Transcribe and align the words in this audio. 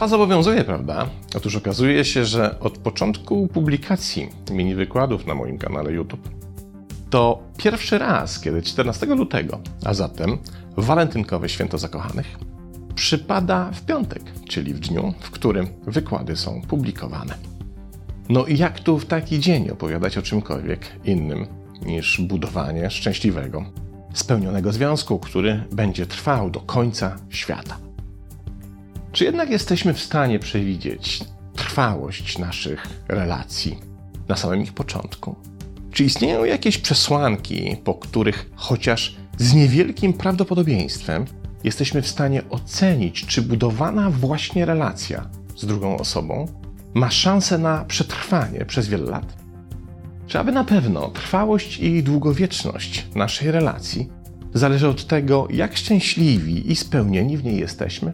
Data 0.00 0.08
zobowiązuje, 0.08 0.64
prawda? 0.64 1.06
Otóż 1.36 1.56
okazuje 1.56 2.04
się, 2.04 2.24
że 2.24 2.60
od 2.60 2.78
początku 2.78 3.48
publikacji 3.48 4.28
mini 4.50 4.74
wykładów 4.74 5.26
na 5.26 5.34
moim 5.34 5.58
kanale 5.58 5.92
YouTube 5.92 6.28
to 7.10 7.42
pierwszy 7.56 7.98
raz, 7.98 8.40
kiedy 8.40 8.62
14 8.62 9.06
lutego, 9.06 9.60
a 9.84 9.94
zatem 9.94 10.38
walentynkowe 10.76 11.48
święto 11.48 11.78
zakochanych, 11.78 12.38
przypada 12.94 13.70
w 13.72 13.84
piątek, 13.84 14.22
czyli 14.48 14.74
w 14.74 14.80
dniu, 14.80 15.14
w 15.20 15.30
którym 15.30 15.68
wykłady 15.86 16.36
są 16.36 16.62
publikowane. 16.62 17.34
No 18.28 18.46
i 18.46 18.58
jak 18.58 18.80
tu 18.80 18.98
w 18.98 19.06
taki 19.06 19.40
dzień 19.40 19.70
opowiadać 19.70 20.18
o 20.18 20.22
czymkolwiek 20.22 20.80
innym 21.04 21.46
niż 21.86 22.20
budowanie 22.20 22.90
szczęśliwego, 22.90 23.64
spełnionego 24.14 24.72
związku, 24.72 25.18
który 25.18 25.64
będzie 25.72 26.06
trwał 26.06 26.50
do 26.50 26.60
końca 26.60 27.16
świata? 27.30 27.89
Czy 29.12 29.24
jednak 29.24 29.50
jesteśmy 29.50 29.94
w 29.94 30.00
stanie 30.00 30.38
przewidzieć 30.38 31.24
trwałość 31.54 32.38
naszych 32.38 32.86
relacji 33.08 33.78
na 34.28 34.36
samym 34.36 34.62
ich 34.62 34.72
początku? 34.72 35.36
Czy 35.92 36.04
istnieją 36.04 36.44
jakieś 36.44 36.78
przesłanki, 36.78 37.76
po 37.84 37.94
których 37.94 38.50
chociaż 38.54 39.16
z 39.38 39.54
niewielkim 39.54 40.12
prawdopodobieństwem 40.12 41.24
jesteśmy 41.64 42.02
w 42.02 42.08
stanie 42.08 42.42
ocenić, 42.50 43.26
czy 43.26 43.42
budowana 43.42 44.10
właśnie 44.10 44.66
relacja 44.66 45.30
z 45.56 45.66
drugą 45.66 45.98
osobą 45.98 46.48
ma 46.94 47.10
szansę 47.10 47.58
na 47.58 47.84
przetrwanie 47.84 48.64
przez 48.64 48.88
wiele 48.88 49.10
lat? 49.10 49.36
Czy 50.26 50.38
aby 50.38 50.52
na 50.52 50.64
pewno 50.64 51.08
trwałość 51.08 51.78
i 51.78 52.02
długowieczność 52.02 53.06
naszej 53.14 53.50
relacji 53.50 54.08
zależy 54.54 54.88
od 54.88 55.06
tego, 55.06 55.48
jak 55.50 55.76
szczęśliwi 55.76 56.72
i 56.72 56.76
spełnieni 56.76 57.36
w 57.36 57.44
niej 57.44 57.58
jesteśmy? 57.58 58.12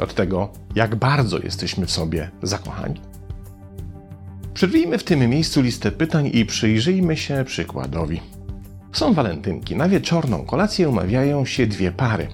Od 0.00 0.14
tego, 0.14 0.52
jak 0.74 0.96
bardzo 0.96 1.38
jesteśmy 1.38 1.86
w 1.86 1.90
sobie 1.90 2.30
zakochani? 2.42 3.00
Przerwijmy 4.54 4.98
w 4.98 5.04
tym 5.04 5.20
miejscu 5.20 5.60
listę 5.62 5.92
pytań 5.92 6.30
i 6.32 6.46
przyjrzyjmy 6.46 7.16
się 7.16 7.44
przykładowi. 7.46 8.20
Są 8.92 9.14
walentynki. 9.14 9.76
Na 9.76 9.88
wieczorną 9.88 10.44
kolację 10.44 10.88
umawiają 10.88 11.44
się 11.44 11.66
dwie 11.66 11.92
pary. 11.92 12.28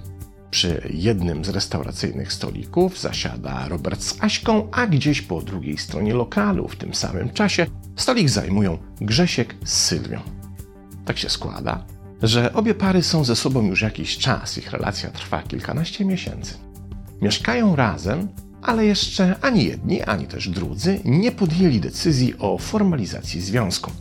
Przy 0.51 0.89
jednym 0.93 1.45
z 1.45 1.49
restauracyjnych 1.49 2.33
stolików 2.33 2.99
zasiada 2.99 3.67
Robert 3.67 4.03
z 4.03 4.23
Aśką, 4.23 4.67
a 4.71 4.87
gdzieś 4.87 5.21
po 5.21 5.41
drugiej 5.41 5.77
stronie 5.77 6.13
lokalu 6.13 6.67
w 6.67 6.75
tym 6.75 6.93
samym 6.93 7.29
czasie 7.29 7.65
stolik 7.95 8.29
zajmują 8.29 8.77
Grzesiek 9.01 9.55
z 9.63 9.73
Sylwią. 9.73 10.19
Tak 11.05 11.17
się 11.17 11.29
składa, 11.29 11.85
że 12.23 12.53
obie 12.53 12.73
pary 12.73 13.03
są 13.03 13.23
ze 13.23 13.35
sobą 13.35 13.65
już 13.65 13.81
jakiś 13.81 14.17
czas, 14.17 14.57
ich 14.57 14.71
relacja 14.71 15.09
trwa 15.11 15.43
kilkanaście 15.43 16.05
miesięcy. 16.05 16.53
Mieszkają 17.21 17.75
razem, 17.75 18.27
ale 18.61 18.85
jeszcze 18.85 19.35
ani 19.41 19.65
jedni, 19.65 20.01
ani 20.01 20.27
też 20.27 20.49
drudzy 20.49 20.99
nie 21.05 21.31
podjęli 21.31 21.79
decyzji 21.79 22.33
o 22.39 22.57
formalizacji 22.57 23.41
związku. 23.41 23.91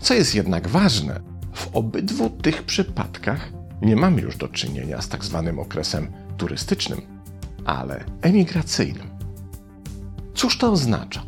Co 0.00 0.14
jest 0.14 0.34
jednak 0.34 0.68
ważne, 0.68 1.20
w 1.52 1.76
obydwu 1.76 2.30
tych 2.30 2.62
przypadkach 2.62 3.52
nie 3.82 3.96
mamy 3.96 4.22
już 4.22 4.36
do 4.36 4.48
czynienia 4.48 5.02
z 5.02 5.08
tak 5.08 5.24
zwanym 5.24 5.58
okresem 5.58 6.12
turystycznym, 6.36 7.00
ale 7.64 8.04
emigracyjnym. 8.22 9.10
Cóż 10.34 10.58
to 10.58 10.72
oznacza? 10.72 11.22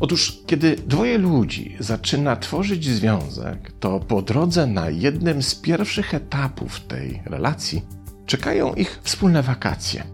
Otóż, 0.00 0.42
kiedy 0.46 0.76
dwoje 0.76 1.18
ludzi 1.18 1.76
zaczyna 1.80 2.36
tworzyć 2.36 2.84
związek, 2.88 3.72
to 3.80 4.00
po 4.00 4.22
drodze 4.22 4.66
na 4.66 4.90
jednym 4.90 5.42
z 5.42 5.54
pierwszych 5.54 6.14
etapów 6.14 6.80
tej 6.80 7.22
relacji 7.24 7.82
czekają 8.26 8.74
ich 8.74 9.00
wspólne 9.02 9.42
wakacje. 9.42 10.04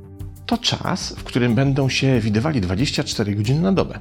To 0.48 0.58
czas, 0.58 1.12
w 1.12 1.24
którym 1.24 1.54
będą 1.54 1.88
się 1.88 2.20
widywali 2.20 2.60
24 2.60 3.34
godziny 3.34 3.60
na 3.60 3.72
dobę. 3.72 3.98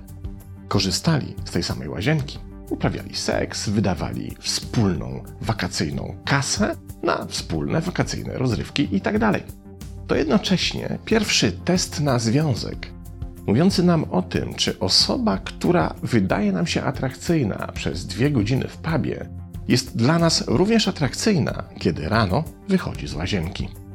Korzystali 0.67 1.35
z 1.45 1.51
tej 1.51 1.63
samej 1.63 1.89
łazienki, 1.89 2.39
uprawiali 2.69 3.15
seks, 3.15 3.69
wydawali 3.69 4.35
wspólną 4.39 5.23
wakacyjną 5.41 6.15
kasę 6.25 6.75
na 7.03 7.25
wspólne 7.25 7.81
wakacyjne 7.81 8.37
rozrywki 8.37 8.87
itd. 8.91 9.19
Tak 9.19 9.43
to 10.07 10.15
jednocześnie 10.15 10.99
pierwszy 11.05 11.51
test 11.51 11.99
na 11.99 12.19
związek, 12.19 12.91
mówiący 13.47 13.83
nam 13.83 14.03
o 14.03 14.21
tym, 14.21 14.53
czy 14.53 14.79
osoba, 14.79 15.37
która 15.37 15.93
wydaje 16.03 16.51
nam 16.51 16.67
się 16.67 16.83
atrakcyjna 16.83 17.71
przez 17.73 18.05
dwie 18.05 18.31
godziny 18.31 18.67
w 18.67 18.77
pubie, 18.77 19.29
jest 19.67 19.97
dla 19.97 20.19
nas 20.19 20.43
również 20.47 20.87
atrakcyjna, 20.87 21.63
kiedy 21.79 22.09
rano 22.09 22.43
wychodzi 22.67 23.07
z 23.07 23.13
łazienki. 23.13 23.86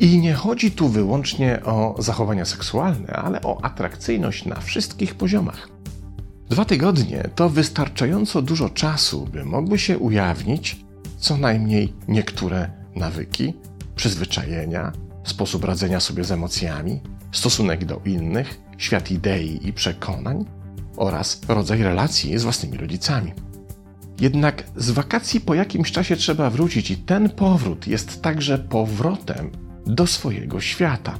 I 0.00 0.18
nie 0.18 0.34
chodzi 0.34 0.70
tu 0.70 0.88
wyłącznie 0.88 1.62
o 1.64 1.94
zachowania 1.98 2.44
seksualne, 2.44 3.08
ale 3.08 3.42
o 3.42 3.64
atrakcyjność 3.64 4.44
na 4.44 4.60
wszystkich 4.60 5.14
poziomach. 5.14 5.68
Dwa 6.50 6.64
tygodnie 6.64 7.28
to 7.34 7.48
wystarczająco 7.48 8.42
dużo 8.42 8.68
czasu, 8.68 9.26
by 9.32 9.44
mogły 9.44 9.78
się 9.78 9.98
ujawnić 9.98 10.86
co 11.18 11.36
najmniej 11.36 11.92
niektóre 12.08 12.70
nawyki, 12.96 13.54
przyzwyczajenia, 13.96 14.92
sposób 15.24 15.64
radzenia 15.64 16.00
sobie 16.00 16.24
z 16.24 16.32
emocjami, 16.32 17.00
stosunek 17.32 17.84
do 17.84 18.00
innych, 18.04 18.60
świat 18.78 19.10
idei 19.10 19.68
i 19.68 19.72
przekonań 19.72 20.44
oraz 20.96 21.40
rodzaj 21.48 21.82
relacji 21.82 22.38
z 22.38 22.42
własnymi 22.42 22.78
rodzicami. 22.78 23.32
Jednak 24.20 24.64
z 24.76 24.90
wakacji 24.90 25.40
po 25.40 25.54
jakimś 25.54 25.92
czasie 25.92 26.16
trzeba 26.16 26.50
wrócić, 26.50 26.90
i 26.90 26.96
ten 26.96 27.30
powrót 27.30 27.86
jest 27.86 28.22
także 28.22 28.58
powrotem 28.58 29.50
do 29.86 30.06
swojego 30.06 30.60
świata, 30.60 31.18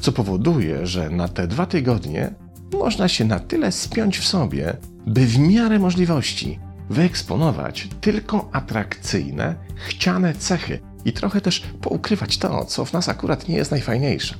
co 0.00 0.12
powoduje, 0.12 0.86
że 0.86 1.10
na 1.10 1.28
te 1.28 1.46
dwa 1.46 1.66
tygodnie 1.66 2.34
można 2.72 3.08
się 3.08 3.24
na 3.24 3.40
tyle 3.40 3.72
spiąć 3.72 4.18
w 4.18 4.26
sobie, 4.26 4.76
by 5.06 5.26
w 5.26 5.38
miarę 5.38 5.78
możliwości 5.78 6.58
wyeksponować 6.90 7.88
tylko 8.00 8.48
atrakcyjne, 8.52 9.54
chciane 9.74 10.34
cechy 10.34 10.80
i 11.04 11.12
trochę 11.12 11.40
też 11.40 11.60
poukrywać 11.60 12.38
to, 12.38 12.64
co 12.64 12.84
w 12.84 12.92
nas 12.92 13.08
akurat 13.08 13.48
nie 13.48 13.56
jest 13.56 13.70
najfajniejsze. 13.70 14.34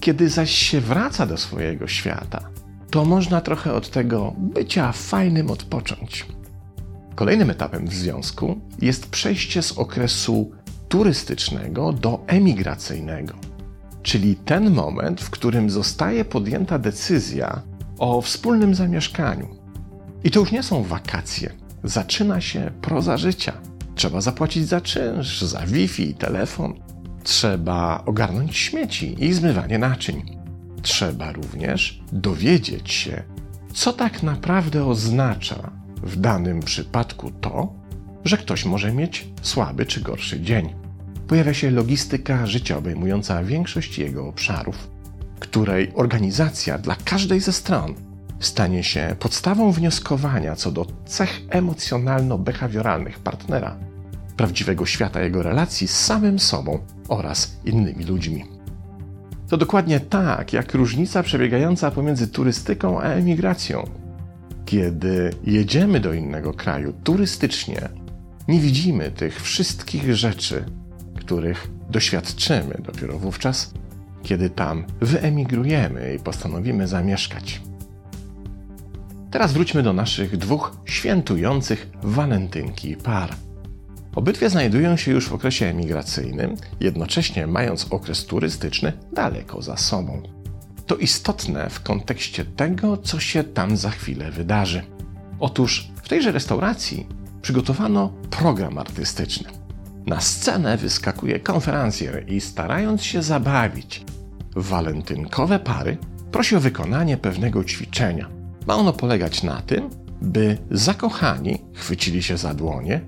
Kiedy 0.00 0.28
zaś 0.28 0.50
się 0.50 0.80
wraca 0.80 1.26
do 1.26 1.36
swojego 1.36 1.88
świata, 1.88 2.50
to 2.90 3.04
można 3.04 3.40
trochę 3.40 3.72
od 3.72 3.90
tego 3.90 4.34
bycia 4.38 4.92
fajnym 4.92 5.50
odpocząć. 5.50 6.26
Kolejnym 7.14 7.50
etapem 7.50 7.86
w 7.88 7.94
związku 7.94 8.60
jest 8.82 9.10
przejście 9.10 9.62
z 9.62 9.72
okresu 9.72 10.50
turystycznego 10.88 11.92
do 11.92 12.24
emigracyjnego, 12.26 13.34
czyli 14.02 14.36
ten 14.36 14.70
moment, 14.70 15.20
w 15.20 15.30
którym 15.30 15.70
zostaje 15.70 16.24
podjęta 16.24 16.78
decyzja 16.78 17.62
o 17.98 18.20
wspólnym 18.20 18.74
zamieszkaniu. 18.74 19.48
I 20.24 20.30
to 20.30 20.40
już 20.40 20.52
nie 20.52 20.62
są 20.62 20.82
wakacje. 20.82 21.52
Zaczyna 21.84 22.40
się 22.40 22.70
proza 22.82 23.16
życia. 23.16 23.52
Trzeba 23.94 24.20
zapłacić 24.20 24.68
za 24.68 24.80
czynsz, 24.80 25.42
za 25.42 25.66
Wi-Fi, 25.66 26.14
telefon. 26.14 26.74
Trzeba 27.22 28.02
ogarnąć 28.06 28.56
śmieci 28.56 29.24
i 29.24 29.32
zmywanie 29.32 29.78
naczyń. 29.78 30.38
Trzeba 30.82 31.32
również 31.32 32.02
dowiedzieć 32.12 32.92
się, 32.92 33.22
co 33.72 33.92
tak 33.92 34.22
naprawdę 34.22 34.84
oznacza 34.86 35.70
w 36.02 36.16
danym 36.16 36.60
przypadku 36.60 37.30
to, 37.30 37.77
że 38.24 38.36
ktoś 38.36 38.64
może 38.64 38.92
mieć 38.92 39.28
słaby 39.42 39.86
czy 39.86 40.00
gorszy 40.00 40.40
dzień. 40.40 40.74
Pojawia 41.28 41.54
się 41.54 41.70
logistyka 41.70 42.46
życia 42.46 42.76
obejmująca 42.78 43.44
większość 43.44 43.98
jego 43.98 44.28
obszarów, 44.28 44.90
której 45.40 45.92
organizacja 45.94 46.78
dla 46.78 46.96
każdej 47.04 47.40
ze 47.40 47.52
stron 47.52 47.94
stanie 48.40 48.84
się 48.84 49.16
podstawą 49.18 49.72
wnioskowania 49.72 50.56
co 50.56 50.70
do 50.70 50.86
cech 51.06 51.40
emocjonalno-behawioralnych 51.50 53.18
partnera, 53.18 53.76
prawdziwego 54.36 54.86
świata 54.86 55.20
jego 55.20 55.42
relacji 55.42 55.88
z 55.88 55.96
samym 55.96 56.38
sobą 56.38 56.78
oraz 57.08 57.56
innymi 57.64 58.04
ludźmi. 58.04 58.44
To 59.48 59.56
dokładnie 59.56 60.00
tak, 60.00 60.52
jak 60.52 60.74
różnica 60.74 61.22
przebiegająca 61.22 61.90
pomiędzy 61.90 62.28
turystyką 62.28 63.00
a 63.00 63.04
emigracją. 63.04 63.84
Kiedy 64.64 65.30
jedziemy 65.44 66.00
do 66.00 66.12
innego 66.12 66.54
kraju 66.54 66.92
turystycznie, 67.04 67.88
nie 68.48 68.60
widzimy 68.60 69.10
tych 69.10 69.42
wszystkich 69.42 70.16
rzeczy, 70.16 70.64
których 71.16 71.68
doświadczymy 71.90 72.80
dopiero 72.84 73.18
wówczas, 73.18 73.74
kiedy 74.22 74.50
tam 74.50 74.84
wyemigrujemy 75.00 76.14
i 76.14 76.18
postanowimy 76.18 76.88
zamieszkać. 76.88 77.60
Teraz 79.30 79.52
wróćmy 79.52 79.82
do 79.82 79.92
naszych 79.92 80.36
dwóch 80.36 80.76
świętujących 80.84 81.90
walentynki 82.02 82.96
par. 82.96 83.34
Obydwie 84.14 84.50
znajdują 84.50 84.96
się 84.96 85.12
już 85.12 85.28
w 85.28 85.34
okresie 85.34 85.66
emigracyjnym, 85.66 86.54
jednocześnie 86.80 87.46
mając 87.46 87.86
okres 87.90 88.26
turystyczny 88.26 88.92
daleko 89.12 89.62
za 89.62 89.76
sobą. 89.76 90.22
To 90.86 90.96
istotne 90.96 91.70
w 91.70 91.82
kontekście 91.82 92.44
tego, 92.44 92.96
co 92.96 93.20
się 93.20 93.44
tam 93.44 93.76
za 93.76 93.90
chwilę 93.90 94.30
wydarzy. 94.30 94.82
Otóż 95.40 95.88
w 96.02 96.08
tejże 96.08 96.32
restauracji 96.32 97.06
przygotowano 97.42 98.12
program 98.30 98.78
artystyczny. 98.78 99.48
Na 100.06 100.20
scenę 100.20 100.76
wyskakuje 100.76 101.40
konferencjer 101.40 102.24
i 102.32 102.40
starając 102.40 103.02
się 103.02 103.22
zabawić 103.22 104.04
walentynkowe 104.56 105.58
pary, 105.58 105.96
prosi 106.32 106.56
o 106.56 106.60
wykonanie 106.60 107.16
pewnego 107.16 107.64
ćwiczenia. 107.64 108.28
Ma 108.66 108.74
ono 108.76 108.92
polegać 108.92 109.42
na 109.42 109.62
tym, 109.62 109.90
by 110.22 110.58
zakochani 110.70 111.58
chwycili 111.74 112.22
się 112.22 112.36
za 112.36 112.54
dłonie 112.54 113.00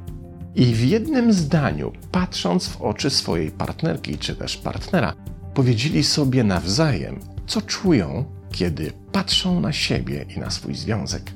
i 0.54 0.64
w 0.74 0.84
jednym 0.84 1.32
zdaniu, 1.32 1.92
patrząc 2.12 2.68
w 2.68 2.82
oczy 2.82 3.10
swojej 3.10 3.50
partnerki 3.50 4.18
czy 4.18 4.36
też 4.36 4.56
partnera, 4.56 5.14
powiedzieli 5.54 6.04
sobie 6.04 6.44
nawzajem, 6.44 7.20
co 7.46 7.62
czują, 7.62 8.24
kiedy 8.52 8.92
patrzą 9.12 9.60
na 9.60 9.72
siebie 9.72 10.26
i 10.36 10.40
na 10.40 10.50
swój 10.50 10.74
związek. 10.74 11.32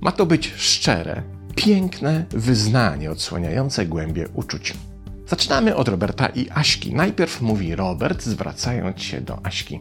Ma 0.00 0.12
to 0.12 0.26
być 0.26 0.54
szczere, 0.56 1.22
piękne 1.56 2.24
wyznanie 2.30 3.10
odsłaniające 3.10 3.86
głębie 3.86 4.28
uczuć. 4.34 4.74
Zaczynamy 5.26 5.76
od 5.76 5.88
Roberta 5.88 6.26
i 6.26 6.50
Aśki. 6.50 6.94
Najpierw 6.94 7.42
mówi 7.42 7.76
Robert, 7.76 8.22
zwracając 8.22 9.02
się 9.02 9.20
do 9.20 9.46
Aśki. 9.46 9.80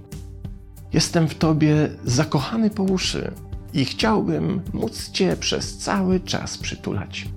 Jestem 0.94 1.28
w 1.28 1.36
tobie 1.36 1.90
zakochany 2.06 2.70
po 2.70 2.84
uszy 2.84 3.32
i 3.74 3.86
chciałbym 3.86 4.62
móc 4.74 5.12
cię 5.12 5.38
przez 5.40 5.78
cały 5.78 6.20
czas 6.20 6.58
przytulać. 6.58 7.28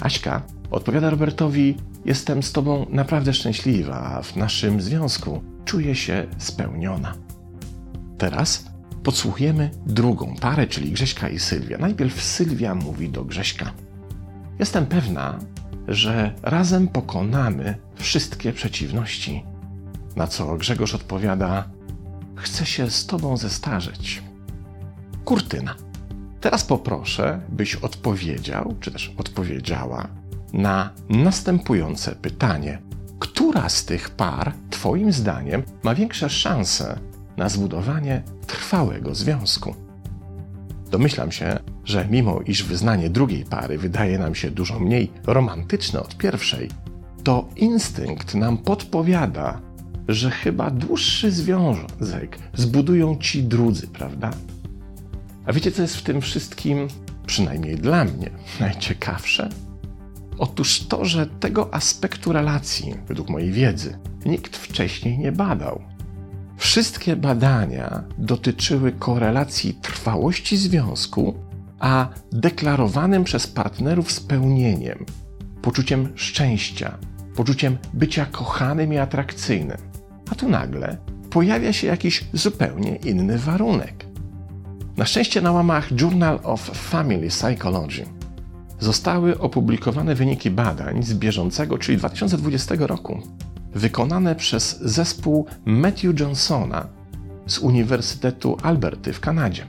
Aśka 0.00 0.42
odpowiada 0.70 1.10
Robertowi: 1.10 1.76
Jestem 2.04 2.42
z 2.42 2.52
tobą 2.52 2.86
naprawdę 2.90 3.32
szczęśliwa, 3.32 4.00
a 4.00 4.22
w 4.22 4.36
naszym 4.36 4.80
związku 4.80 5.42
czuję 5.64 5.94
się 5.94 6.26
spełniona. 6.38 7.14
Teraz 8.18 8.71
podsłuchujemy 9.02 9.70
drugą 9.86 10.36
parę, 10.40 10.66
czyli 10.66 10.92
Grześka 10.92 11.28
i 11.28 11.38
Sylwia. 11.38 11.78
Najpierw 11.78 12.22
Sylwia 12.22 12.74
mówi 12.74 13.08
do 13.08 13.24
Grześka: 13.24 13.72
Jestem 14.58 14.86
pewna, 14.86 15.38
że 15.88 16.34
razem 16.42 16.88
pokonamy 16.88 17.74
wszystkie 17.96 18.52
przeciwności. 18.52 19.44
Na 20.16 20.26
co 20.26 20.56
Grzegorz 20.56 20.94
odpowiada: 20.94 21.68
Chcę 22.36 22.66
się 22.66 22.90
z 22.90 23.06
tobą 23.06 23.36
zestarzeć. 23.36 24.22
Kurtyna. 25.24 25.74
Teraz 26.40 26.64
poproszę, 26.64 27.40
byś 27.48 27.74
odpowiedział, 27.74 28.74
czy 28.80 28.90
też 28.90 29.14
odpowiedziała 29.18 30.08
na 30.52 30.90
następujące 31.08 32.14
pytanie. 32.14 32.82
Która 33.18 33.68
z 33.68 33.84
tych 33.84 34.10
par, 34.10 34.52
Twoim 34.70 35.12
zdaniem, 35.12 35.62
ma 35.82 35.94
większe 35.94 36.30
szanse 36.30 36.98
na 37.36 37.48
zbudowanie 37.48 38.22
trwałego 38.52 39.14
związku? 39.14 39.74
Domyślam 40.90 41.32
się, 41.32 41.58
że 41.84 42.06
mimo 42.10 42.40
iż 42.40 42.64
wyznanie 42.64 43.10
drugiej 43.10 43.44
pary 43.44 43.78
wydaje 43.78 44.18
nam 44.18 44.34
się 44.34 44.50
dużo 44.50 44.80
mniej 44.80 45.10
romantyczne 45.26 46.00
od 46.02 46.16
pierwszej, 46.16 46.68
to 47.24 47.48
instynkt 47.56 48.34
nam 48.34 48.58
podpowiada, 48.58 49.60
że 50.08 50.30
chyba 50.30 50.70
dłuższy 50.70 51.30
związek 51.30 52.38
zbudują 52.54 53.16
ci 53.16 53.42
drudzy, 53.42 53.86
prawda? 53.86 54.30
A 55.46 55.52
wiecie, 55.52 55.72
co 55.72 55.82
jest 55.82 55.96
w 55.96 56.02
tym 56.02 56.20
wszystkim, 56.20 56.88
przynajmniej 57.26 57.76
dla 57.76 58.04
mnie, 58.04 58.30
najciekawsze? 58.60 59.48
Otóż 60.38 60.86
to, 60.86 61.04
że 61.04 61.26
tego 61.26 61.74
aspektu 61.74 62.32
relacji, 62.32 62.94
według 63.08 63.28
mojej 63.28 63.52
wiedzy, 63.52 63.98
nikt 64.26 64.56
wcześniej 64.56 65.18
nie 65.18 65.32
badał. 65.32 65.82
Wszystkie 66.62 67.16
badania 67.16 68.04
dotyczyły 68.18 68.92
korelacji 68.92 69.74
trwałości 69.74 70.56
związku, 70.56 71.34
a 71.78 72.08
deklarowanym 72.32 73.24
przez 73.24 73.46
partnerów 73.46 74.12
spełnieniem, 74.12 75.06
poczuciem 75.62 76.08
szczęścia, 76.14 76.98
poczuciem 77.36 77.78
bycia 77.94 78.26
kochanym 78.26 78.92
i 78.92 78.98
atrakcyjnym. 78.98 79.76
A 80.30 80.34
tu 80.34 80.48
nagle 80.48 80.96
pojawia 81.30 81.72
się 81.72 81.86
jakiś 81.86 82.24
zupełnie 82.32 82.96
inny 82.96 83.38
warunek. 83.38 84.06
Na 84.96 85.04
szczęście 85.04 85.40
na 85.40 85.52
łamach 85.52 86.00
Journal 86.00 86.40
of 86.42 86.60
Family 86.60 87.28
Psychology 87.28 88.04
zostały 88.80 89.38
opublikowane 89.38 90.14
wyniki 90.14 90.50
badań 90.50 91.02
z 91.02 91.14
bieżącego, 91.14 91.78
czyli 91.78 91.98
2020 91.98 92.74
roku, 92.78 93.22
wykonane 93.74 94.34
przez 94.34 94.80
zespół 94.80 95.46
Matthew 95.64 96.20
Johnsona 96.20 96.86
z 97.46 97.58
Uniwersytetu 97.58 98.56
Alberty 98.62 99.12
w 99.12 99.20
Kanadzie. 99.20 99.66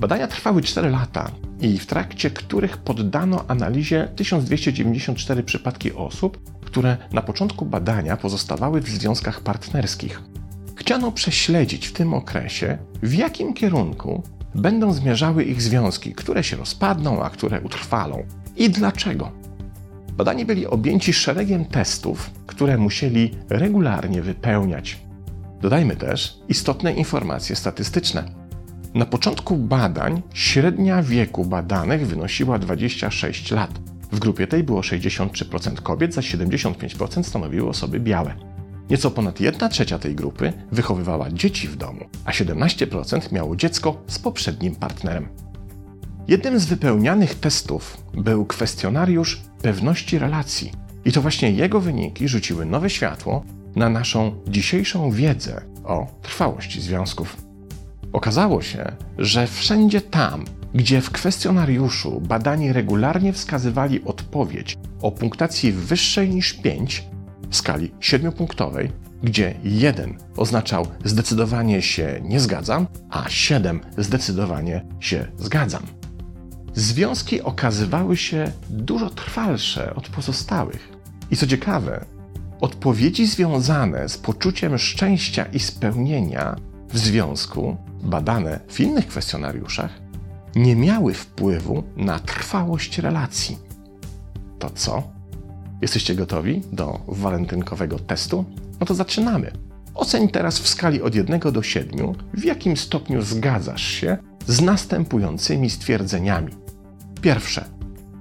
Badania 0.00 0.28
trwały 0.28 0.62
4 0.62 0.90
lata 0.90 1.30
i 1.60 1.78
w 1.78 1.86
trakcie 1.86 2.30
których 2.30 2.76
poddano 2.76 3.44
analizie 3.48 4.08
1294 4.16 5.42
przypadki 5.42 5.92
osób, 5.92 6.38
które 6.64 6.96
na 7.12 7.22
początku 7.22 7.66
badania 7.66 8.16
pozostawały 8.16 8.80
w 8.80 8.88
związkach 8.88 9.40
partnerskich. 9.40 10.22
Chciano 10.76 11.12
prześledzić 11.12 11.86
w 11.86 11.92
tym 11.92 12.14
okresie, 12.14 12.78
w 13.02 13.14
jakim 13.14 13.54
kierunku 13.54 14.22
będą 14.54 14.92
zmierzały 14.92 15.44
ich 15.44 15.62
związki, 15.62 16.12
które 16.12 16.44
się 16.44 16.56
rozpadną, 16.56 17.22
a 17.22 17.30
które 17.30 17.60
utrwalą. 17.60 18.26
I 18.56 18.70
dlaczego? 18.70 19.41
Badani 20.16 20.44
byli 20.44 20.66
objęci 20.66 21.12
szeregiem 21.12 21.64
testów, 21.64 22.30
które 22.46 22.78
musieli 22.78 23.30
regularnie 23.48 24.22
wypełniać. 24.22 25.00
Dodajmy 25.60 25.96
też 25.96 26.38
istotne 26.48 26.92
informacje 26.92 27.56
statystyczne. 27.56 28.24
Na 28.94 29.06
początku 29.06 29.56
badań 29.56 30.22
średnia 30.34 31.02
wieku 31.02 31.44
badanych 31.44 32.06
wynosiła 32.06 32.58
26 32.58 33.50
lat. 33.50 33.70
W 34.12 34.18
grupie 34.18 34.46
tej 34.46 34.62
było 34.64 34.80
63% 34.80 35.82
kobiet, 35.82 36.14
zaś 36.14 36.34
75% 36.34 37.22
stanowiły 37.22 37.68
osoby 37.68 38.00
białe. 38.00 38.34
Nieco 38.90 39.10
ponad 39.10 39.40
1 39.40 39.70
trzecia 39.70 39.98
tej 39.98 40.14
grupy 40.14 40.52
wychowywała 40.72 41.30
dzieci 41.30 41.68
w 41.68 41.76
domu, 41.76 42.04
a 42.24 42.30
17% 42.30 43.32
miało 43.32 43.56
dziecko 43.56 44.02
z 44.06 44.18
poprzednim 44.18 44.74
partnerem. 44.74 45.28
Jednym 46.28 46.58
z 46.58 46.64
wypełnianych 46.64 47.34
testów 47.34 47.96
był 48.14 48.46
kwestionariusz 48.46 49.42
pewności 49.62 50.18
relacji, 50.18 50.72
i 51.04 51.12
to 51.12 51.22
właśnie 51.22 51.50
jego 51.50 51.80
wyniki 51.80 52.28
rzuciły 52.28 52.66
nowe 52.66 52.90
światło 52.90 53.44
na 53.76 53.88
naszą 53.88 54.32
dzisiejszą 54.48 55.10
wiedzę 55.10 55.62
o 55.84 56.06
trwałości 56.22 56.80
związków. 56.80 57.36
Okazało 58.12 58.62
się, 58.62 58.92
że 59.18 59.46
wszędzie 59.46 60.00
tam, 60.00 60.44
gdzie 60.74 61.00
w 61.00 61.10
kwestionariuszu 61.10 62.20
badani 62.20 62.72
regularnie 62.72 63.32
wskazywali 63.32 64.04
odpowiedź 64.04 64.78
o 65.02 65.10
punktacji 65.10 65.72
wyższej 65.72 66.30
niż 66.30 66.52
5 66.52 67.04
w 67.50 67.56
skali 67.56 67.90
7-punktowej, 68.00 68.88
gdzie 69.22 69.54
1 69.64 70.18
oznaczał 70.36 70.86
zdecydowanie 71.04 71.82
się 71.82 72.20
nie 72.22 72.40
zgadzam, 72.40 72.86
a 73.10 73.24
7 73.28 73.80
zdecydowanie 73.98 74.84
się 75.00 75.26
zgadzam. 75.38 76.01
Związki 76.74 77.42
okazywały 77.42 78.16
się 78.16 78.52
dużo 78.70 79.10
trwalsze 79.10 79.94
od 79.94 80.08
pozostałych. 80.08 80.88
I 81.30 81.36
co 81.36 81.46
ciekawe, 81.46 82.04
odpowiedzi 82.60 83.26
związane 83.26 84.08
z 84.08 84.18
poczuciem 84.18 84.78
szczęścia 84.78 85.44
i 85.44 85.58
spełnienia 85.58 86.56
w 86.88 86.98
związku, 86.98 87.76
badane 88.02 88.60
w 88.68 88.80
innych 88.80 89.06
kwestionariuszach, 89.06 89.90
nie 90.56 90.76
miały 90.76 91.14
wpływu 91.14 91.84
na 91.96 92.18
trwałość 92.18 92.98
relacji. 92.98 93.58
To 94.58 94.70
co? 94.70 95.02
Jesteście 95.82 96.14
gotowi 96.14 96.62
do 96.72 97.00
walentynkowego 97.08 97.98
testu? 97.98 98.44
No 98.80 98.86
to 98.86 98.94
zaczynamy. 98.94 99.52
Oceń 99.94 100.28
teraz 100.28 100.58
w 100.58 100.68
skali 100.68 101.02
od 101.02 101.14
1 101.14 101.40
do 101.40 101.62
7, 101.62 102.12
w 102.34 102.44
jakim 102.44 102.76
stopniu 102.76 103.22
zgadzasz 103.22 103.82
się 103.82 104.18
z 104.46 104.60
następującymi 104.60 105.70
stwierdzeniami. 105.70 106.61
Pierwsze. 107.22 107.64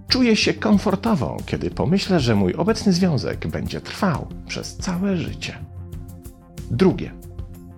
Czuję 0.08 0.36
się 0.36 0.54
komfortowo, 0.54 1.38
kiedy 1.46 1.72
pomyślę, 1.72 2.20
że 2.20 2.36
mój 2.36 2.54
obecny 2.54 2.94
związek 2.94 3.48
będzie 3.48 3.82
trwał 3.82 4.28
przez 4.48 4.78
całe 4.78 5.18
życie. 5.18 5.58
Drugie. 6.72 7.12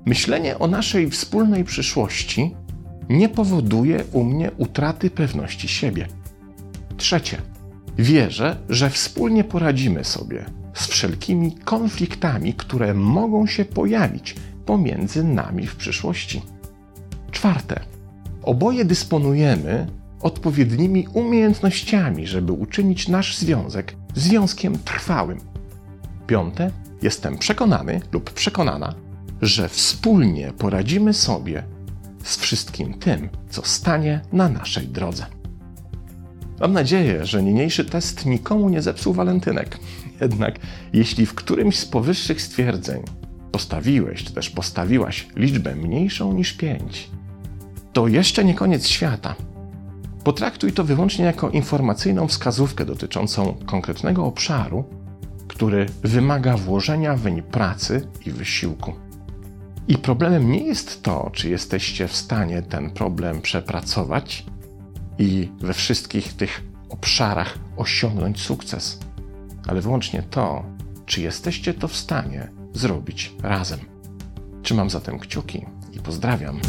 Myślenie 0.06 0.60
o 0.60 0.68
naszej 0.68 1.10
wspólnej 1.10 1.63
przyszłości 1.63 2.56
nie 3.10 3.30
powoduje 3.30 4.03
u 4.12 4.24
mnie 4.24 4.51
utraty 4.58 5.10
pewności 5.10 5.68
siebie. 5.68 6.08
Trzecie. 6.98 7.38
Wierzę, 7.98 8.58
że 8.70 8.89
wspólnie 8.89 9.44
poradzimy 9.44 10.03
sobie 10.03 10.46
z 10.74 10.88
wszelkimi 10.88 11.51
konfliktami, 11.51 12.53
które 12.53 12.94
mogą 12.94 13.48
się 13.48 13.65
pojawić 13.65 14.36
pomiędzy 14.65 15.24
nami 15.24 15.68
w 15.68 15.75
przyszłości. 15.75 16.42
Czwarte. 17.32 17.80
Oboje 18.44 18.86
dysponujemy 18.86 19.88
odpowiednimi 20.24 21.08
umiejętnościami, 21.13 22.27
żeby 22.27 22.51
uczynić 22.51 23.08
nasz 23.08 23.38
związek 23.38 23.96
związkiem 24.15 24.77
trwałym. 24.86 25.39
Piąte. 26.27 26.72
Jestem 27.01 27.38
przekonany 27.38 28.01
lub 28.12 28.32
przekonana, 28.32 28.96
że 29.42 29.70
wspólnie 29.70 30.51
poradzimy 30.58 31.13
sobie 31.13 31.63
z 32.24 32.38
wszystkim 32.38 32.94
tym, 32.94 33.30
co 33.50 33.65
stanie 33.65 34.22
na 34.34 34.50
naszej 34.50 34.88
drodze. 34.88 35.25
Mam 36.60 36.74
nadzieję, 36.74 37.25
że 37.25 37.44
niniejszy 37.44 37.86
test 37.86 38.25
nikomu 38.25 38.70
nie 38.70 38.82
zepsuł 38.82 39.13
walentynek. 39.13 39.80
Jednak 40.22 40.60
jeśli 40.94 41.25
w 41.25 41.34
którymś 41.34 41.80
z 41.80 41.86
powyższych 41.86 42.42
stwierdzeń 42.42 43.01
postawiłeś, 43.51 44.24
czy 44.24 44.34
też 44.34 44.50
postawiłaś 44.50 45.27
liczbę 45.36 45.75
mniejszą 45.75 46.34
niż 46.34 46.53
5, 46.53 47.10
to 47.94 48.08
jeszcze 48.08 48.46
nie 48.46 48.53
koniec 48.53 48.88
świata. 48.88 49.36
Potraktuj 50.24 50.74
to 50.74 50.84
wyłącznie 50.84 51.25
jako 51.25 51.50
informacyjną 51.50 52.27
wskazówkę 52.27 52.86
dotyczącą 52.86 53.56
konkretnego 53.65 54.25
obszaru, 54.25 54.84
który 55.48 55.86
wymaga 56.03 56.58
włożenia 56.58 57.15
weń 57.15 57.42
pracy 57.42 58.08
i 58.25 58.32
wysiłku. 58.32 58.94
I 59.88 59.98
problemem 59.98 60.51
nie 60.51 60.63
jest 60.63 61.03
to, 61.03 61.30
czy 61.34 61.50
jesteście 61.50 62.08
w 62.08 62.15
stanie 62.15 62.62
ten 62.62 62.89
problem 62.89 63.42
przepracować 63.42 64.46
i 65.20 65.50
we 65.60 65.74
wszystkich 65.74 66.34
tych 66.34 66.63
obszarach 66.89 67.58
osiągnąć 67.77 68.42
sukces, 68.42 69.00
ale 69.68 69.82
wyłącznie 69.82 70.24
to, 70.30 70.63
czy 71.06 71.22
jesteście 71.22 71.74
to 71.74 71.88
w 71.88 71.96
stanie 71.96 72.51
zrobić 72.74 73.34
razem. 73.42 73.80
Trzymam 74.62 74.89
zatem 74.89 75.20
kciuki 75.20 75.65
i 75.94 76.00
pozdrawiam. 76.00 76.60